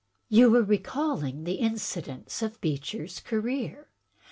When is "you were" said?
0.29-0.63